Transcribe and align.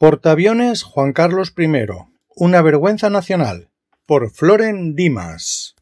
Portaaviones 0.00 0.82
Juan 0.82 1.12
Carlos 1.12 1.52
I. 1.58 1.68
Una 2.34 2.62
vergüenza 2.62 3.10
nacional. 3.10 3.68
Por 4.06 4.30
Floren 4.30 4.94
Dimas. 4.94 5.74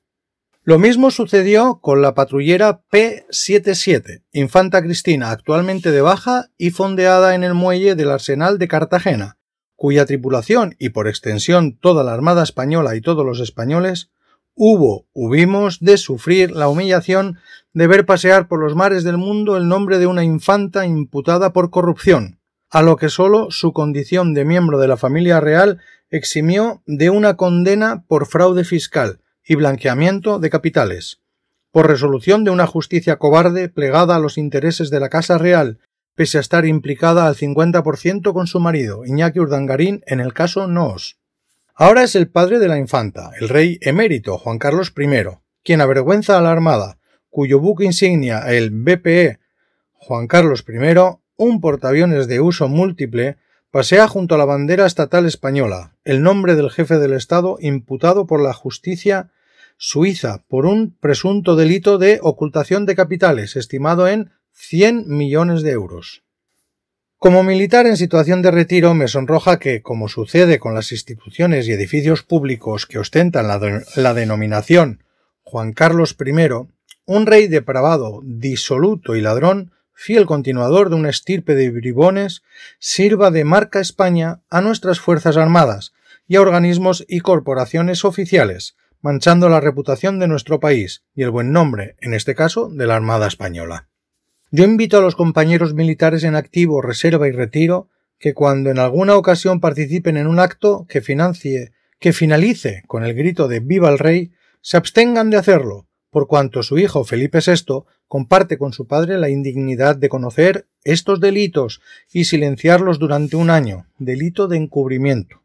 Lo 0.64 0.80
mismo 0.80 1.12
sucedió 1.12 1.78
con 1.80 2.02
la 2.02 2.14
patrullera 2.14 2.82
P-77, 2.90 4.24
Infanta 4.32 4.82
Cristina, 4.82 5.30
actualmente 5.30 5.92
de 5.92 6.00
baja 6.00 6.50
y 6.58 6.70
fondeada 6.70 7.36
en 7.36 7.44
el 7.44 7.54
muelle 7.54 7.94
del 7.94 8.10
Arsenal 8.10 8.58
de 8.58 8.66
Cartagena, 8.66 9.38
cuya 9.76 10.04
tripulación 10.04 10.74
y 10.80 10.88
por 10.88 11.06
extensión 11.06 11.78
toda 11.78 12.02
la 12.02 12.12
Armada 12.12 12.42
Española 12.42 12.96
y 12.96 13.00
todos 13.00 13.24
los 13.24 13.38
españoles 13.38 14.10
hubo, 14.56 15.06
hubimos 15.12 15.78
de 15.78 15.96
sufrir 15.96 16.50
la 16.50 16.68
humillación 16.68 17.38
de 17.72 17.86
ver 17.86 18.04
pasear 18.04 18.48
por 18.48 18.58
los 18.58 18.74
mares 18.74 19.04
del 19.04 19.16
mundo 19.16 19.56
el 19.56 19.68
nombre 19.68 19.98
de 19.98 20.08
una 20.08 20.24
infanta 20.24 20.86
imputada 20.86 21.52
por 21.52 21.70
corrupción, 21.70 22.37
a 22.70 22.82
lo 22.82 22.96
que 22.96 23.08
sólo 23.08 23.50
su 23.50 23.72
condición 23.72 24.34
de 24.34 24.44
miembro 24.44 24.78
de 24.78 24.88
la 24.88 24.96
familia 24.96 25.40
real 25.40 25.80
eximió 26.10 26.82
de 26.86 27.10
una 27.10 27.36
condena 27.36 28.04
por 28.06 28.26
fraude 28.26 28.64
fiscal 28.64 29.20
y 29.44 29.54
blanqueamiento 29.54 30.38
de 30.38 30.50
capitales, 30.50 31.20
por 31.70 31.86
resolución 31.86 32.44
de 32.44 32.50
una 32.50 32.66
justicia 32.66 33.16
cobarde 33.16 33.68
plegada 33.68 34.16
a 34.16 34.18
los 34.18 34.38
intereses 34.38 34.90
de 34.90 35.00
la 35.00 35.08
Casa 35.08 35.38
Real, 35.38 35.78
pese 36.14 36.38
a 36.38 36.40
estar 36.40 36.66
implicada 36.66 37.26
al 37.26 37.36
50% 37.36 38.32
con 38.32 38.46
su 38.46 38.60
marido, 38.60 39.04
Iñaki 39.06 39.40
Urdangarín, 39.40 40.02
en 40.06 40.20
el 40.20 40.34
caso 40.34 40.66
Noos. 40.66 41.18
Ahora 41.74 42.02
es 42.02 42.16
el 42.16 42.28
padre 42.28 42.58
de 42.58 42.68
la 42.68 42.78
infanta, 42.78 43.30
el 43.40 43.48
rey 43.48 43.78
emérito 43.80 44.36
Juan 44.36 44.58
Carlos 44.58 44.92
I, 44.98 45.38
quien 45.62 45.80
avergüenza 45.80 46.36
a 46.36 46.42
la 46.42 46.50
Armada, 46.50 46.98
cuyo 47.30 47.60
buque 47.60 47.84
insignia, 47.84 48.40
el 48.48 48.70
BPE 48.70 49.38
Juan 49.92 50.26
Carlos 50.26 50.64
I, 50.68 51.18
un 51.38 51.60
portaaviones 51.62 52.26
de 52.26 52.40
uso 52.40 52.68
múltiple 52.68 53.38
pasea 53.70 54.08
junto 54.08 54.34
a 54.34 54.38
la 54.38 54.44
bandera 54.44 54.84
estatal 54.84 55.24
española, 55.24 55.96
el 56.04 56.22
nombre 56.22 56.56
del 56.56 56.68
jefe 56.68 56.98
del 56.98 57.12
Estado 57.12 57.56
imputado 57.60 58.26
por 58.26 58.42
la 58.42 58.52
justicia 58.52 59.30
suiza 59.76 60.42
por 60.48 60.66
un 60.66 60.96
presunto 60.98 61.54
delito 61.54 61.96
de 61.96 62.18
ocultación 62.22 62.84
de 62.86 62.96
capitales 62.96 63.54
estimado 63.56 64.08
en 64.08 64.32
100 64.52 65.06
millones 65.06 65.62
de 65.62 65.70
euros. 65.70 66.24
Como 67.18 67.44
militar 67.44 67.86
en 67.86 67.96
situación 67.96 68.42
de 68.42 68.50
retiro 68.50 68.94
me 68.94 69.06
sonroja 69.06 69.58
que, 69.58 69.80
como 69.82 70.08
sucede 70.08 70.58
con 70.58 70.74
las 70.74 70.90
instituciones 70.90 71.68
y 71.68 71.72
edificios 71.72 72.22
públicos 72.22 72.86
que 72.86 72.98
ostentan 72.98 73.46
la, 73.46 73.82
la 73.96 74.14
denominación 74.14 75.04
Juan 75.42 75.72
Carlos 75.72 76.16
I, 76.18 76.32
un 77.06 77.26
rey 77.26 77.46
depravado, 77.48 78.20
disoluto 78.24 79.14
y 79.14 79.20
ladrón 79.20 79.72
fiel 80.00 80.26
continuador 80.26 80.90
de 80.90 80.94
una 80.94 81.10
estirpe 81.10 81.56
de 81.56 81.70
bribones, 81.70 82.42
sirva 82.78 83.32
de 83.32 83.42
marca 83.42 83.80
España 83.80 84.42
a 84.48 84.60
nuestras 84.60 85.00
Fuerzas 85.00 85.36
Armadas 85.36 85.92
y 86.28 86.36
a 86.36 86.40
organismos 86.40 87.04
y 87.08 87.18
corporaciones 87.18 88.04
oficiales, 88.04 88.76
manchando 89.00 89.48
la 89.48 89.60
reputación 89.60 90.20
de 90.20 90.28
nuestro 90.28 90.60
país 90.60 91.02
y 91.16 91.24
el 91.24 91.32
buen 91.32 91.50
nombre, 91.50 91.96
en 91.98 92.14
este 92.14 92.36
caso, 92.36 92.70
de 92.70 92.86
la 92.86 92.94
Armada 92.94 93.26
Española. 93.26 93.88
Yo 94.52 94.62
invito 94.62 94.98
a 94.98 95.00
los 95.00 95.16
compañeros 95.16 95.74
militares 95.74 96.22
en 96.22 96.36
activo, 96.36 96.80
reserva 96.80 97.26
y 97.26 97.32
retiro 97.32 97.88
que 98.20 98.34
cuando 98.34 98.70
en 98.70 98.78
alguna 98.78 99.16
ocasión 99.16 99.58
participen 99.58 100.16
en 100.16 100.28
un 100.28 100.38
acto 100.38 100.86
que 100.88 101.00
financie, 101.00 101.72
que 101.98 102.12
finalice 102.12 102.84
con 102.86 103.04
el 103.04 103.14
grito 103.14 103.48
de 103.48 103.58
Viva 103.58 103.90
el 103.90 103.98
Rey, 103.98 104.30
se 104.60 104.76
abstengan 104.76 105.30
de 105.30 105.38
hacerlo, 105.38 105.88
por 106.10 106.28
cuanto 106.28 106.62
su 106.62 106.78
hijo 106.78 107.02
Felipe 107.02 107.40
VI 107.44 107.84
comparte 108.08 108.58
con 108.58 108.72
su 108.72 108.86
padre 108.86 109.18
la 109.18 109.28
indignidad 109.28 109.96
de 109.96 110.08
conocer 110.08 110.66
estos 110.82 111.20
delitos 111.20 111.80
y 112.12 112.24
silenciarlos 112.24 112.98
durante 112.98 113.36
un 113.36 113.50
año, 113.50 113.86
delito 113.98 114.48
de 114.48 114.56
encubrimiento, 114.56 115.42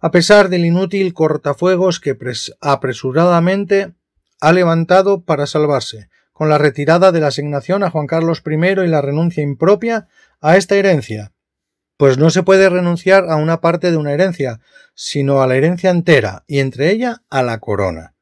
a 0.00 0.10
pesar 0.10 0.48
del 0.48 0.64
inútil 0.64 1.12
cortafuegos 1.12 2.00
que 2.00 2.16
apresuradamente 2.60 3.92
ha 4.40 4.52
levantado 4.52 5.22
para 5.22 5.46
salvarse, 5.46 6.08
con 6.32 6.48
la 6.48 6.58
retirada 6.58 7.12
de 7.12 7.20
la 7.20 7.28
asignación 7.28 7.82
a 7.82 7.90
Juan 7.90 8.06
Carlos 8.06 8.42
I 8.44 8.82
y 8.82 8.88
la 8.88 9.00
renuncia 9.00 9.42
impropia 9.42 10.08
a 10.40 10.56
esta 10.56 10.76
herencia, 10.76 11.32
pues 11.96 12.18
no 12.18 12.30
se 12.30 12.42
puede 12.42 12.68
renunciar 12.68 13.30
a 13.30 13.36
una 13.36 13.60
parte 13.60 13.90
de 13.90 13.96
una 13.96 14.12
herencia, 14.12 14.60
sino 14.94 15.42
a 15.42 15.46
la 15.46 15.56
herencia 15.56 15.90
entera, 15.90 16.44
y 16.46 16.58
entre 16.58 16.90
ella 16.90 17.22
a 17.30 17.42
la 17.42 17.58
corona. 17.58 18.13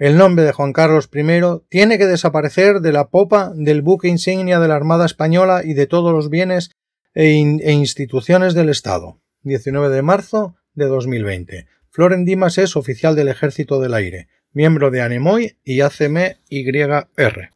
El 0.00 0.16
nombre 0.16 0.46
de 0.46 0.52
Juan 0.52 0.72
Carlos 0.72 1.10
I 1.12 1.60
tiene 1.68 1.98
que 1.98 2.06
desaparecer 2.06 2.80
de 2.80 2.90
la 2.90 3.10
popa 3.10 3.52
del 3.54 3.82
buque 3.82 4.08
insignia 4.08 4.58
de 4.58 4.66
la 4.66 4.74
Armada 4.74 5.04
Española 5.04 5.60
y 5.62 5.74
de 5.74 5.86
todos 5.86 6.14
los 6.14 6.30
bienes 6.30 6.70
e, 7.12 7.26
e 7.26 7.72
instituciones 7.72 8.54
del 8.54 8.70
Estado. 8.70 9.20
19 9.42 9.94
de 9.94 10.00
marzo 10.00 10.56
de 10.72 10.86
2020. 10.86 11.66
Floren 11.90 12.24
Dimas 12.24 12.56
es 12.56 12.76
oficial 12.76 13.14
del 13.14 13.28
Ejército 13.28 13.78
del 13.78 13.92
Aire, 13.92 14.28
miembro 14.54 14.90
de 14.90 15.02
ANEMOI 15.02 15.58
y 15.64 15.82
ACMYR. 15.82 17.50